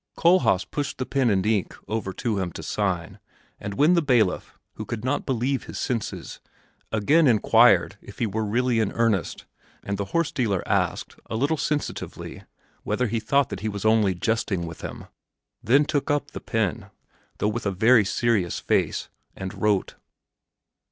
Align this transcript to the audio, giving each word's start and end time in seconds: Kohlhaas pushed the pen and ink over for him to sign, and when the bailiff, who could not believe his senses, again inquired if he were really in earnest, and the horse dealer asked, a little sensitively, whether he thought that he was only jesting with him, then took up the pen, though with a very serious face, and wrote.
Kohlhaas 0.17 0.65
pushed 0.65 0.97
the 0.97 1.05
pen 1.05 1.29
and 1.29 1.45
ink 1.45 1.75
over 1.87 2.11
for 2.11 2.41
him 2.41 2.51
to 2.53 2.63
sign, 2.63 3.19
and 3.59 3.75
when 3.75 3.93
the 3.93 4.01
bailiff, 4.01 4.57
who 4.73 4.83
could 4.83 5.05
not 5.05 5.27
believe 5.27 5.65
his 5.65 5.77
senses, 5.77 6.39
again 6.91 7.27
inquired 7.27 7.99
if 8.01 8.17
he 8.17 8.25
were 8.25 8.43
really 8.43 8.79
in 8.79 8.91
earnest, 8.93 9.45
and 9.83 9.99
the 9.99 10.05
horse 10.05 10.31
dealer 10.31 10.67
asked, 10.67 11.17
a 11.29 11.35
little 11.35 11.55
sensitively, 11.55 12.41
whether 12.81 13.05
he 13.05 13.19
thought 13.19 13.49
that 13.49 13.59
he 13.59 13.69
was 13.69 13.85
only 13.85 14.15
jesting 14.15 14.65
with 14.65 14.81
him, 14.81 15.05
then 15.63 15.85
took 15.85 16.09
up 16.09 16.31
the 16.31 16.41
pen, 16.41 16.89
though 17.37 17.47
with 17.49 17.67
a 17.67 17.71
very 17.71 18.03
serious 18.03 18.57
face, 18.59 19.07
and 19.35 19.53
wrote. 19.61 19.97